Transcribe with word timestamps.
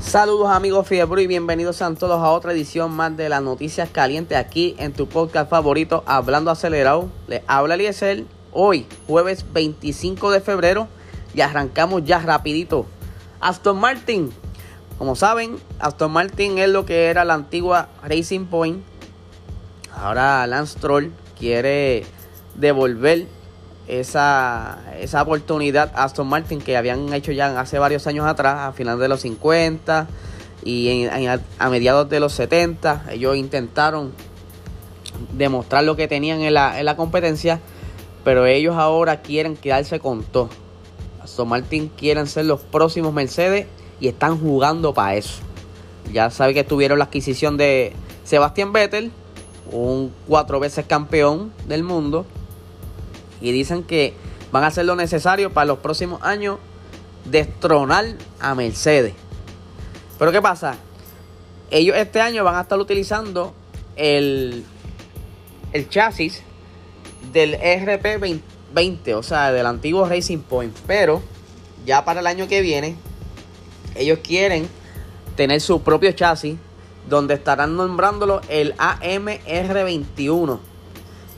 Saludos 0.00 0.48
amigos 0.48 0.88
Fiebre 0.88 1.20
y 1.20 1.26
bienvenidos 1.26 1.82
a 1.82 1.94
todos 1.94 2.22
a 2.22 2.30
otra 2.30 2.52
edición 2.52 2.92
más 2.92 3.14
de 3.18 3.28
las 3.28 3.42
noticias 3.42 3.90
calientes 3.90 4.38
aquí 4.38 4.74
en 4.78 4.94
tu 4.94 5.06
podcast 5.06 5.50
favorito 5.50 6.02
Hablando 6.06 6.50
Acelerado. 6.50 7.10
Les 7.28 7.42
habla 7.46 7.74
Eliezer 7.74 8.24
hoy, 8.52 8.86
jueves 9.06 9.44
25 9.52 10.30
de 10.30 10.40
febrero 10.40 10.88
y 11.34 11.42
arrancamos 11.42 12.04
ya 12.06 12.20
rapidito. 12.20 12.86
Aston 13.38 13.78
Martin, 13.78 14.32
como 14.96 15.14
saben, 15.14 15.58
Aston 15.78 16.10
Martin 16.10 16.56
es 16.56 16.70
lo 16.70 16.86
que 16.86 17.10
era 17.10 17.26
la 17.26 17.34
antigua 17.34 17.90
Racing 18.02 18.46
Point. 18.46 18.82
Ahora 19.94 20.46
Lance 20.46 20.78
Troll 20.80 21.12
quiere 21.42 22.04
devolver 22.54 23.26
esa, 23.88 24.78
esa 25.00 25.22
oportunidad 25.22 25.90
a 25.96 26.04
Aston 26.04 26.28
Martin 26.28 26.60
que 26.60 26.76
habían 26.76 27.12
hecho 27.12 27.32
ya 27.32 27.58
hace 27.58 27.80
varios 27.80 28.06
años 28.06 28.26
atrás, 28.26 28.60
a 28.60 28.72
finales 28.72 29.00
de 29.00 29.08
los 29.08 29.22
50 29.22 30.06
y 30.64 31.08
a 31.58 31.68
mediados 31.68 32.08
de 32.08 32.20
los 32.20 32.32
70. 32.34 33.06
Ellos 33.10 33.36
intentaron 33.36 34.12
demostrar 35.32 35.82
lo 35.82 35.96
que 35.96 36.06
tenían 36.06 36.42
en 36.42 36.54
la, 36.54 36.78
en 36.78 36.86
la 36.86 36.94
competencia, 36.94 37.58
pero 38.22 38.46
ellos 38.46 38.76
ahora 38.76 39.20
quieren 39.20 39.56
quedarse 39.56 39.98
con 39.98 40.22
todo. 40.22 40.48
Aston 41.24 41.48
Martin 41.48 41.88
quieren 41.88 42.28
ser 42.28 42.44
los 42.44 42.60
próximos 42.60 43.12
Mercedes 43.12 43.66
y 43.98 44.06
están 44.06 44.38
jugando 44.38 44.94
para 44.94 45.16
eso. 45.16 45.40
Ya 46.12 46.30
sabe 46.30 46.54
que 46.54 46.62
tuvieron 46.62 47.00
la 47.00 47.06
adquisición 47.06 47.56
de 47.56 47.94
Sebastián 48.22 48.72
Vettel, 48.72 49.10
un 49.70 50.12
cuatro 50.26 50.60
veces 50.60 50.86
campeón 50.86 51.52
del 51.66 51.82
mundo 51.82 52.26
y 53.40 53.52
dicen 53.52 53.82
que 53.82 54.14
van 54.50 54.64
a 54.64 54.68
hacer 54.68 54.84
lo 54.84 54.96
necesario 54.96 55.52
para 55.52 55.66
los 55.66 55.78
próximos 55.78 56.22
años 56.22 56.58
destronar 57.24 58.04
a 58.40 58.54
Mercedes. 58.54 59.14
Pero 60.18 60.32
¿qué 60.32 60.42
pasa? 60.42 60.76
Ellos 61.70 61.96
este 61.96 62.20
año 62.20 62.44
van 62.44 62.56
a 62.56 62.62
estar 62.62 62.78
utilizando 62.78 63.54
el, 63.96 64.64
el 65.72 65.88
chasis 65.88 66.42
del 67.32 67.54
RP20, 67.54 69.14
o 69.14 69.22
sea, 69.22 69.52
del 69.52 69.66
antiguo 69.66 70.06
Racing 70.06 70.40
Point. 70.40 70.76
Pero 70.86 71.22
ya 71.86 72.04
para 72.04 72.20
el 72.20 72.26
año 72.26 72.46
que 72.46 72.60
viene, 72.60 72.96
ellos 73.94 74.18
quieren 74.22 74.68
tener 75.36 75.60
su 75.60 75.82
propio 75.82 76.12
chasis 76.12 76.56
donde 77.08 77.34
estarán 77.34 77.76
nombrándolo 77.76 78.40
el 78.48 78.74
AMR21. 78.76 80.58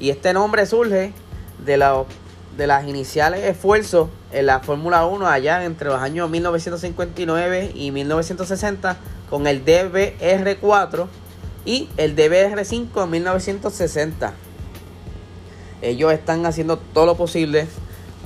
Y 0.00 0.10
este 0.10 0.32
nombre 0.32 0.66
surge 0.66 1.12
de, 1.64 1.76
la, 1.76 2.04
de 2.56 2.66
las 2.66 2.86
iniciales 2.86 3.44
esfuerzos 3.44 4.08
en 4.32 4.46
la 4.46 4.60
Fórmula 4.60 5.06
1 5.06 5.26
allá 5.26 5.64
entre 5.64 5.88
los 5.88 6.00
años 6.00 6.28
1959 6.30 7.72
y 7.74 7.90
1960 7.90 8.96
con 9.30 9.46
el 9.46 9.64
DBR4 9.64 11.06
y 11.64 11.88
el 11.96 12.14
DBR5 12.16 13.04
en 13.04 13.10
1960. 13.10 14.34
Ellos 15.82 16.12
están 16.12 16.46
haciendo 16.46 16.78
todo 16.78 17.06
lo 17.06 17.14
posible 17.16 17.66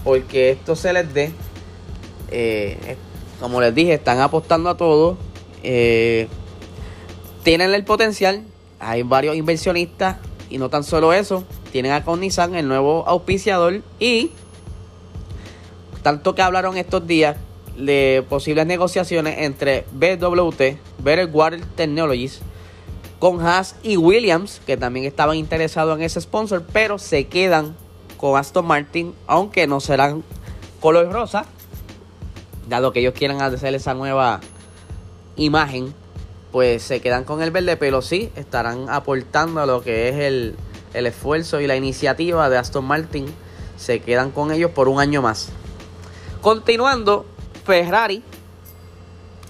porque 0.05 0.51
esto 0.51 0.77
se 0.77 0.93
les 0.93 1.13
dé. 1.13 1.33
Eh, 2.31 2.97
como 3.41 3.61
les 3.61 3.75
dije, 3.75 3.95
están 3.95 4.21
apostando 4.21 4.71
a 4.71 4.77
todo. 4.77 5.17
Eh, 5.63 6.29
tienen 7.43 7.75
el 7.75 7.85
potencial. 7.85 8.45
Hay 8.81 9.03
varios 9.03 9.37
inversionistas 9.37 10.17
y 10.51 10.59
no 10.59 10.71
tan 10.71 10.85
solo 10.85 11.13
eso, 11.13 11.45
tienen 11.73 11.93
a 11.93 12.17
Nissan, 12.17 12.55
el 12.55 12.69
nuevo 12.69 13.05
auspiciador, 13.07 13.83
y 13.99 14.31
tanto 16.03 16.35
que 16.35 16.43
hablaron 16.43 16.77
estos 16.77 17.07
días 17.07 17.37
de 17.77 18.25
posibles 18.29 18.67
negociaciones 18.67 19.37
entre 19.39 19.85
BWT, 19.93 20.79
Better 21.03 21.29
Water 21.31 21.65
Technologies, 21.77 22.41
con 23.19 23.45
Haas 23.45 23.77
y 23.83 23.97
Williams, 23.97 24.61
que 24.65 24.77
también 24.77 25.05
estaban 25.07 25.37
interesados 25.37 25.97
en 25.99 26.05
ese 26.05 26.21
sponsor, 26.21 26.65
pero 26.73 26.99
se 26.99 27.27
quedan 27.27 27.77
con 28.17 28.39
Aston 28.39 28.67
Martin, 28.67 29.15
aunque 29.27 29.67
no 29.67 29.81
serán 29.81 30.25
color 30.81 31.13
rosa, 31.13 31.45
dado 32.69 32.93
que 32.93 33.01
ellos 33.01 33.15
quieran 33.15 33.41
hacer 33.43 33.75
esa 33.75 33.95
nueva 33.95 34.41
imagen, 35.37 35.95
pues 36.53 36.83
se 36.83 37.01
quedan 37.01 37.25
con 37.25 37.43
el 37.43 37.51
verde, 37.51 37.77
pero 37.77 38.03
sí 38.03 38.31
estarán 38.37 38.89
aportando 38.89 39.61
a 39.61 39.67
lo 39.67 39.83
que 39.83 40.09
es 40.09 40.17
el, 40.17 40.57
el 40.95 41.07
esfuerzo 41.07 41.61
y 41.61 41.67
la 41.67 41.77
iniciativa 41.77 42.49
de 42.49 42.59
Aston 42.59 42.85
Martin 42.85 43.27
se 43.77 44.01
quedan 44.01 44.31
con 44.31 44.53
ellos 44.53 44.71
por 44.71 44.89
un 44.89 45.01
año 45.01 45.23
más. 45.23 45.51
Continuando, 46.41 47.27
Ferrari, 47.65 48.23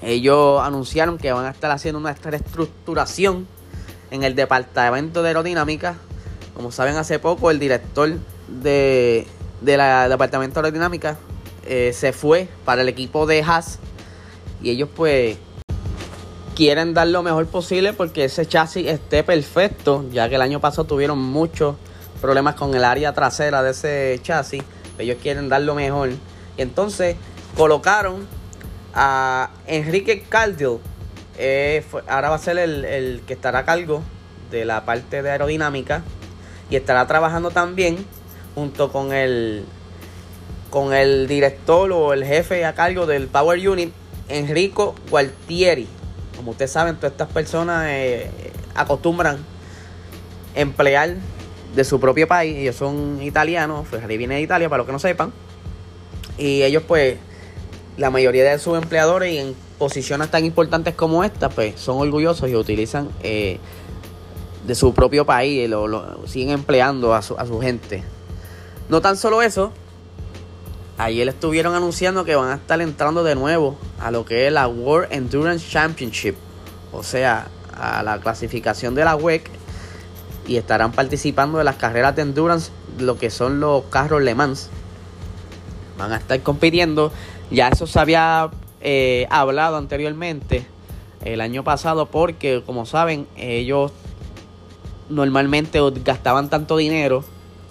ellos 0.03 0.61
anunciaron 0.63 1.19
que 1.19 1.33
van 1.33 1.47
a 1.47 1.51
estar 1.51 1.71
haciendo 1.71 1.99
una 1.99 2.15
reestructuración 2.15 3.47
en 4.11 4.23
el 4.23 4.35
departamento 4.35 5.23
de 5.23 5.29
aerodinámica. 5.29 5.97
Como 6.55 6.73
saben, 6.73 6.97
hace 6.97 7.19
poco 7.19 7.51
el 7.51 7.59
director 7.59 8.11
de, 8.49 9.27
de 9.61 9.77
la 9.77 10.09
departamento 10.09 10.61
de 10.61 10.67
aerodinámica 10.67 11.19
eh, 11.67 11.93
se 11.93 12.13
fue 12.13 12.49
para 12.65 12.83
el 12.83 12.89
equipo 12.89 13.27
de 13.27 13.43
Haas 13.43 13.79
y 14.63 14.71
ellos 14.71 14.89
pues 14.95 15.37
quieren 16.59 16.93
dar 16.93 17.07
lo 17.07 17.23
mejor 17.23 17.47
posible 17.47 17.93
porque 17.93 18.25
ese 18.25 18.45
chasis 18.45 18.89
esté 18.89 19.23
perfecto, 19.23 20.05
ya 20.11 20.29
que 20.29 20.35
el 20.35 20.43
año 20.43 20.59
pasado 20.59 20.89
tuvieron 20.89 21.17
muchos 21.17 21.77
problemas 22.21 22.57
con 22.57 22.75
el 22.75 22.83
área 22.83 23.13
trasera 23.13 23.63
de 23.63 23.71
ese 23.71 24.19
chasis. 24.25 24.65
Ellos 24.99 25.19
quieren 25.23 25.49
dar 25.49 25.63
lo 25.63 25.77
mejor. 25.77 26.11
Y 26.57 26.63
entonces 26.63 27.15
colocaron 27.57 28.27
a 28.93 29.51
Enrique 29.69 30.25
Caldill. 30.29 30.79
Eh, 31.39 31.85
ahora 32.09 32.31
va 32.31 32.35
a 32.35 32.41
ser 32.41 32.59
el, 32.59 32.85
el 32.85 33.23
que 33.25 33.35
estará 33.35 33.61
a 33.61 33.65
cargo 33.65 34.03
de 34.51 34.65
la 34.65 34.85
parte 34.85 35.23
de 35.23 35.31
aerodinámica. 35.31 36.03
Y 36.71 36.75
estará 36.75 37.07
trabajando 37.07 37.53
también 37.53 38.05
junto 38.57 38.91
con 38.91 39.13
el 39.13 39.65
con 40.71 40.93
el 40.93 41.29
director 41.29 41.93
o 41.93 42.13
el 42.13 42.25
jefe 42.25 42.65
a 42.65 42.75
cargo 42.75 43.07
del 43.07 43.29
Power 43.29 43.69
Unit, 43.69 43.93
Enrico 44.29 44.97
Gualtieri. 45.09 45.98
Como 46.49 46.53
ustedes 46.53 46.71
saben, 46.71 46.97
todas 46.97 47.13
estas 47.13 47.29
personas 47.29 47.85
eh, 47.91 48.31
acostumbran 48.75 49.37
emplear 50.55 51.17
de 51.77 51.85
su 51.85 52.01
propio 52.01 52.27
país. 52.27 52.57
Ellos 52.57 52.75
son 52.75 53.21
italianos, 53.21 53.87
Ferrari 53.87 54.17
viene 54.17 54.37
de 54.37 54.41
Italia, 54.41 54.71
para 54.71 54.79
los 54.79 54.87
que 54.87 54.93
no 54.95 54.99
sepan. 54.99 55.31
Y 56.39 56.63
ellos, 56.63 56.85
pues, 56.89 57.19
la 57.99 58.09
mayoría 58.09 58.51
de 58.51 58.59
sus 58.59 58.79
empleadores 58.79 59.35
y 59.35 59.37
en 59.37 59.55
posiciones 59.77 60.31
tan 60.31 60.47
importantes 60.47 60.95
como 60.95 61.23
esta, 61.23 61.51
pues, 61.51 61.79
son 61.79 61.99
orgullosos 61.99 62.49
y 62.49 62.57
utilizan 62.57 63.11
eh, 63.23 63.59
de 64.67 64.75
su 64.75 64.95
propio 64.95 65.27
país, 65.27 65.67
y 65.67 65.69
lo, 65.69 66.27
siguen 66.27 66.49
empleando 66.49 67.13
a 67.13 67.21
su, 67.21 67.37
a 67.39 67.45
su 67.45 67.61
gente. 67.61 68.03
No 68.89 69.03
tan 69.03 69.19
solo 69.19 69.43
eso, 69.43 69.75
Ayer 70.99 71.29
estuvieron 71.29 71.77
anunciando 71.77 72.25
que 72.25 72.35
van 72.35 72.51
a 72.51 72.55
estar 72.57 72.81
entrando 72.81 73.23
de 73.23 73.37
nuevo 73.37 73.79
a 74.01 74.11
lo 74.11 74.25
que 74.25 74.49
es 74.49 74.53
la 74.53 74.67
World 74.67 75.13
Endurance 75.13 75.65
Championship. 75.71 76.35
O 76.93 77.05
sea, 77.05 77.47
a 77.73 78.03
la 78.03 78.19
clasificación 78.19 78.97
de 78.97 79.05
la 79.05 79.15
WEC. 79.15 79.49
Y 80.49 80.57
estarán 80.57 80.91
participando 80.91 81.59
de 81.59 81.65
las 81.65 81.77
carreras 81.77 82.17
de 82.17 82.23
endurance, 82.23 82.73
lo 82.99 83.17
que 83.17 83.31
son 83.31 83.61
los 83.61 83.85
carros 83.85 84.23
Le 84.23 84.35
Mans. 84.35 84.71
Van 85.97 86.13
a 86.13 86.17
estar 86.17 86.43
compitiendo. 86.43 87.13
Ya 87.49 87.69
eso 87.69 87.87
se 87.87 88.01
había 88.01 88.51
eh, 88.81 89.29
hablado 89.31 89.77
anteriormente 89.77 90.67
el 91.25 91.41
año 91.41 91.63
pasado 91.63 92.07
porque, 92.07 92.65
como 92.67 92.87
saben, 92.87 93.29
ellos 93.37 93.93
normalmente 95.09 95.79
gastaban 96.05 96.49
tanto 96.49 96.77
dinero 96.77 97.25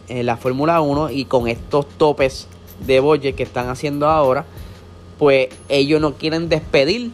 en 0.07 0.25
la 0.25 0.37
Fórmula 0.37 0.79
1 0.79 1.09
y 1.09 1.25
con 1.25 1.49
estos 1.49 1.87
topes 1.97 2.47
de 2.85 2.99
Boye 2.99 3.33
que 3.33 3.43
están 3.43 3.69
haciendo 3.69 4.07
ahora, 4.09 4.45
pues 5.17 5.49
ellos 5.69 5.99
no 5.99 6.13
quieren 6.13 6.49
despedir 6.49 7.11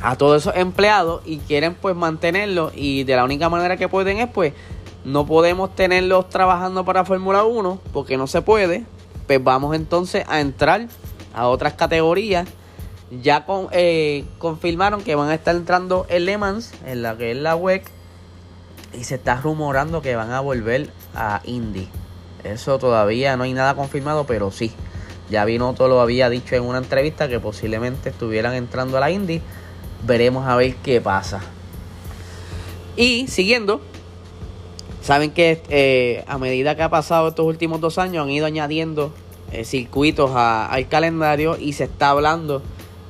a 0.00 0.16
todos 0.16 0.42
esos 0.42 0.56
empleados 0.56 1.22
y 1.24 1.38
quieren 1.38 1.74
pues 1.74 1.96
mantenerlos 1.96 2.72
y 2.76 3.04
de 3.04 3.16
la 3.16 3.24
única 3.24 3.48
manera 3.48 3.76
que 3.76 3.88
pueden 3.88 4.18
es 4.18 4.28
pues 4.28 4.52
no 5.04 5.26
podemos 5.26 5.74
tenerlos 5.74 6.28
trabajando 6.28 6.84
para 6.84 7.04
Fórmula 7.04 7.44
1 7.44 7.80
porque 7.92 8.16
no 8.16 8.26
se 8.26 8.42
puede, 8.42 8.84
pues 9.26 9.42
vamos 9.42 9.74
entonces 9.74 10.24
a 10.28 10.40
entrar 10.40 10.88
a 11.34 11.48
otras 11.48 11.74
categorías. 11.74 12.48
Ya 13.22 13.44
con, 13.44 13.68
eh, 13.70 14.24
confirmaron 14.38 15.02
que 15.02 15.14
van 15.14 15.28
a 15.28 15.34
estar 15.34 15.54
entrando 15.54 16.06
en 16.08 16.24
Le 16.24 16.38
Mans, 16.38 16.72
en 16.86 17.02
la 17.02 17.16
que 17.16 17.30
es 17.30 17.36
la 17.36 17.54
WEC, 17.54 17.84
y 18.98 19.04
se 19.04 19.16
está 19.16 19.36
rumorando 19.36 20.02
que 20.02 20.16
van 20.16 20.32
a 20.32 20.40
volver 20.40 20.90
a 21.14 21.40
Indy. 21.44 21.88
Eso 22.44 22.78
todavía 22.78 23.36
no 23.36 23.44
hay 23.44 23.52
nada 23.52 23.74
confirmado, 23.74 24.24
pero 24.24 24.50
sí. 24.50 24.72
Ya 25.30 25.44
Binotto 25.44 25.88
lo 25.88 26.00
había 26.00 26.28
dicho 26.28 26.54
en 26.54 26.62
una 26.62 26.78
entrevista 26.78 27.28
que 27.28 27.40
posiblemente 27.40 28.10
estuvieran 28.10 28.54
entrando 28.54 28.98
a 28.98 29.00
la 29.00 29.10
Indy. 29.10 29.40
Veremos 30.06 30.46
a 30.46 30.56
ver 30.56 30.76
qué 30.76 31.00
pasa. 31.00 31.40
Y 32.96 33.26
siguiendo, 33.26 33.80
Saben 35.04 35.32
que 35.32 35.60
eh, 35.68 36.24
a 36.26 36.38
medida 36.38 36.76
que 36.76 36.82
ha 36.82 36.88
pasado 36.88 37.28
estos 37.28 37.44
últimos 37.44 37.78
dos 37.78 37.98
años 37.98 38.24
han 38.24 38.30
ido 38.30 38.46
añadiendo 38.46 39.12
eh, 39.52 39.66
circuitos 39.66 40.30
al 40.34 40.88
calendario 40.88 41.58
y 41.60 41.74
se 41.74 41.84
está 41.84 42.08
hablando 42.08 42.62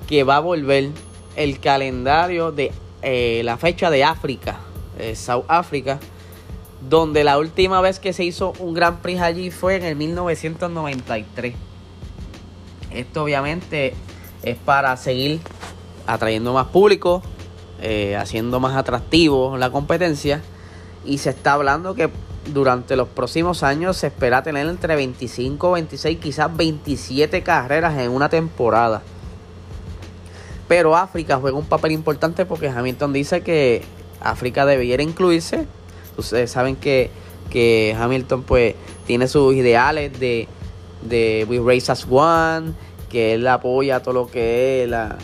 que 0.08 0.24
va 0.24 0.38
a 0.38 0.40
volver 0.40 0.90
el 1.36 1.60
calendario 1.60 2.50
de 2.50 2.72
eh, 3.02 3.42
la 3.44 3.58
fecha 3.58 3.90
de 3.90 4.02
África, 4.02 4.58
South 5.14 5.44
África, 5.46 6.00
donde 6.88 7.24
la 7.24 7.38
última 7.38 7.80
vez 7.80 7.98
que 7.98 8.12
se 8.12 8.24
hizo 8.24 8.52
un 8.58 8.74
Gran 8.74 8.98
Prix 8.98 9.20
allí 9.20 9.50
fue 9.50 9.76
en 9.76 9.84
el 9.84 9.96
1993. 9.96 11.54
Esto 12.90 13.22
obviamente 13.22 13.94
es 14.42 14.56
para 14.56 14.96
seguir 14.96 15.40
atrayendo 16.06 16.52
más 16.52 16.66
público, 16.66 17.22
haciendo 18.18 18.60
más 18.60 18.76
atractivo 18.76 19.56
la 19.56 19.70
competencia 19.70 20.42
y 21.04 21.18
se 21.18 21.30
está 21.30 21.54
hablando 21.54 21.94
que 21.94 22.10
durante 22.52 22.96
los 22.96 23.08
próximos 23.08 23.62
años 23.62 23.96
se 23.96 24.08
espera 24.08 24.42
tener 24.42 24.66
entre 24.66 24.94
25, 24.96 25.72
26, 25.72 26.18
quizás 26.18 26.54
27 26.56 27.42
carreras 27.42 27.98
en 27.98 28.10
una 28.10 28.28
temporada. 28.28 29.02
Pero 30.68 30.96
África 30.96 31.38
juega 31.38 31.58
un 31.58 31.66
papel 31.66 31.92
importante 31.92 32.46
porque 32.46 32.68
Hamilton 32.68 33.12
dice 33.12 33.42
que 33.42 33.82
África 34.20 34.64
debiera 34.66 35.02
incluirse. 35.02 35.66
Ustedes 36.16 36.50
saben 36.50 36.76
que, 36.76 37.10
que 37.50 37.96
Hamilton 37.98 38.42
pues 38.42 38.74
tiene 39.06 39.28
sus 39.28 39.54
ideales 39.54 40.18
de, 40.18 40.48
de 41.02 41.46
We 41.48 41.60
Race 41.60 41.90
as 41.90 42.06
One, 42.08 42.72
que 43.08 43.34
él 43.34 43.46
apoya 43.46 44.00
todo 44.00 44.14
lo 44.14 44.26
que 44.30 44.84
es 44.84 44.88
la, 44.88 45.18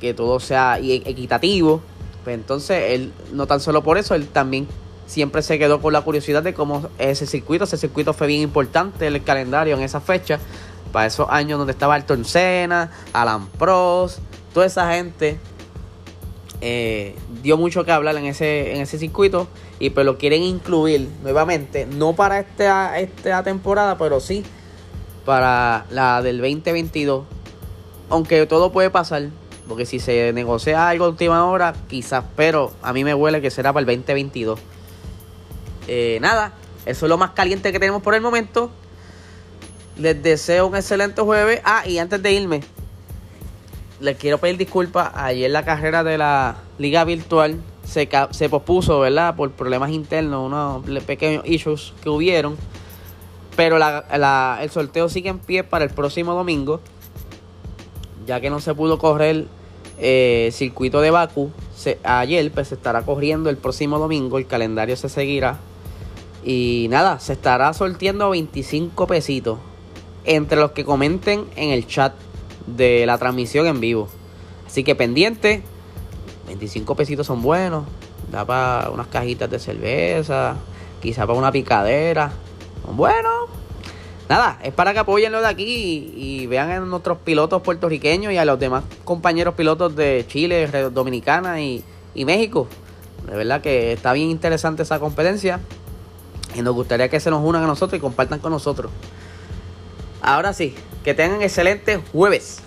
que 0.00 0.14
todo 0.14 0.40
sea 0.40 0.78
equitativo. 0.78 1.80
Pues 2.24 2.34
entonces 2.34 2.92
él 2.92 3.12
no 3.32 3.46
tan 3.46 3.60
solo 3.60 3.82
por 3.82 3.98
eso, 3.98 4.14
él 4.14 4.26
también 4.28 4.66
siempre 5.06 5.42
se 5.42 5.58
quedó 5.58 5.80
con 5.80 5.92
la 5.92 6.02
curiosidad 6.02 6.42
de 6.42 6.54
cómo 6.54 6.88
ese 6.98 7.26
circuito, 7.26 7.64
ese 7.64 7.76
circuito 7.76 8.12
fue 8.12 8.26
bien 8.26 8.42
importante 8.42 9.06
en 9.06 9.14
el 9.14 9.24
calendario 9.24 9.76
en 9.76 9.82
esa 9.82 10.00
fecha, 10.00 10.38
para 10.92 11.06
esos 11.06 11.28
años 11.30 11.58
donde 11.58 11.72
estaba 11.72 11.94
Ayrton 11.94 12.24
Senna, 12.24 12.90
Alan 13.12 13.46
Prost, 13.58 14.18
toda 14.52 14.66
esa 14.66 14.92
gente 14.92 15.38
eh, 16.60 17.14
dio 17.42 17.56
mucho 17.56 17.84
que 17.84 17.92
hablar 17.92 18.16
en 18.16 18.26
ese, 18.26 18.74
en 18.74 18.80
ese 18.82 18.98
circuito 18.98 19.48
y 19.78 19.90
pues 19.90 20.04
lo 20.04 20.18
quieren 20.18 20.42
incluir 20.42 21.08
nuevamente, 21.22 21.86
no 21.86 22.14
para 22.14 22.40
esta, 22.40 22.98
esta 22.98 23.42
temporada, 23.42 23.96
pero 23.96 24.20
sí 24.20 24.44
para 25.24 25.86
la 25.90 26.22
del 26.22 26.38
2022. 26.38 27.24
Aunque 28.08 28.44
todo 28.46 28.72
puede 28.72 28.90
pasar, 28.90 29.28
porque 29.68 29.86
si 29.86 30.00
se 30.00 30.32
negocia 30.32 30.88
algo 30.88 31.04
a 31.04 31.08
última 31.08 31.46
hora, 31.46 31.74
quizás, 31.88 32.24
pero 32.36 32.72
a 32.82 32.92
mí 32.92 33.04
me 33.04 33.14
huele 33.14 33.40
que 33.40 33.50
será 33.50 33.72
para 33.72 33.82
el 33.82 33.86
2022. 33.86 34.58
Eh, 35.86 36.18
nada, 36.20 36.54
eso 36.86 37.06
es 37.06 37.08
lo 37.08 37.18
más 37.18 37.30
caliente 37.30 37.72
que 37.72 37.78
tenemos 37.78 38.02
por 38.02 38.14
el 38.14 38.20
momento. 38.20 38.70
Les 39.96 40.20
deseo 40.20 40.66
un 40.66 40.76
excelente 40.76 41.22
jueves. 41.22 41.60
Ah, 41.64 41.84
y 41.86 41.98
antes 41.98 42.20
de 42.22 42.32
irme, 42.32 42.60
les 44.00 44.16
quiero 44.16 44.38
pedir 44.38 44.56
disculpas. 44.56 45.10
Ayer 45.14 45.50
la 45.50 45.64
carrera 45.64 46.02
de 46.04 46.18
la 46.18 46.56
liga 46.78 47.04
virtual 47.04 47.60
se, 47.84 48.08
se 48.30 48.48
pospuso, 48.48 49.00
¿verdad? 49.00 49.36
Por 49.36 49.52
problemas 49.52 49.90
internos, 49.90 50.46
unos 50.46 51.04
pequeños 51.04 51.44
issues 51.46 51.92
que 52.02 52.08
hubieron. 52.08 52.56
Pero 53.56 53.76
el 53.76 54.70
sorteo 54.70 55.08
sigue 55.08 55.28
en 55.28 55.38
pie 55.38 55.64
para 55.64 55.84
el 55.84 55.90
próximo 55.90 56.34
domingo. 56.34 56.80
Ya 58.26 58.40
que 58.40 58.50
no 58.50 58.60
se 58.60 58.74
pudo 58.74 58.98
correr 58.98 59.46
eh, 59.98 60.50
circuito 60.52 61.00
de 61.00 61.10
Baku 61.10 61.50
ayer, 62.04 62.50
pues 62.52 62.68
se 62.68 62.74
estará 62.74 63.02
corriendo 63.02 63.50
el 63.50 63.56
próximo 63.56 63.98
domingo. 63.98 64.38
El 64.38 64.46
calendario 64.46 64.96
se 64.96 65.08
seguirá 65.08 65.58
y 66.44 66.86
nada, 66.90 67.20
se 67.20 67.34
estará 67.34 67.72
sorteando 67.74 68.30
25 68.30 69.06
pesitos 69.06 69.58
entre 70.24 70.58
los 70.58 70.72
que 70.72 70.84
comenten 70.84 71.44
en 71.56 71.70
el 71.70 71.86
chat 71.86 72.14
de 72.76 73.06
la 73.06 73.18
transmisión 73.18 73.66
en 73.66 73.80
vivo. 73.80 74.08
Así 74.66 74.84
que 74.84 74.94
pendiente, 74.94 75.62
25 76.46 76.94
pesitos 76.94 77.26
son 77.26 77.42
buenos. 77.42 77.84
Da 78.30 78.44
para 78.44 78.90
unas 78.90 79.08
cajitas 79.08 79.50
de 79.50 79.58
cerveza, 79.58 80.56
quizá 81.00 81.26
para 81.26 81.38
una 81.38 81.52
picadera. 81.52 82.32
Son 82.84 82.96
buenos. 82.96 83.50
Nada, 84.28 84.60
es 84.62 84.72
para 84.72 84.92
que 84.92 85.00
apoyen 85.00 85.32
lo 85.32 85.40
de 85.40 85.48
aquí 85.48 86.12
y, 86.14 86.46
vean 86.46 86.70
a 86.70 86.78
nuestros 86.80 87.18
pilotos 87.18 87.62
puertorriqueños 87.62 88.32
y 88.32 88.36
a 88.36 88.44
los 88.44 88.60
demás 88.60 88.84
compañeros 89.02 89.54
pilotos 89.54 89.96
de 89.96 90.24
Chile, 90.28 90.68
Dominicana 90.92 91.60
y, 91.60 91.82
y 92.14 92.24
México. 92.24 92.68
De 93.28 93.36
verdad 93.36 93.60
que 93.60 93.92
está 93.92 94.12
bien 94.12 94.30
interesante 94.30 94.84
esa 94.84 95.00
competencia. 95.00 95.58
Y 96.54 96.62
nos 96.62 96.74
gustaría 96.74 97.08
que 97.08 97.18
se 97.18 97.30
nos 97.30 97.44
unan 97.44 97.64
a 97.64 97.66
nosotros 97.66 97.98
y 97.98 98.00
compartan 98.00 98.38
con 98.38 98.52
nosotros. 98.52 98.92
Ahora 100.20 100.52
sí, 100.52 100.74
que 101.04 101.14
tengan 101.14 101.42
excelente 101.42 102.00
jueves. 102.12 102.60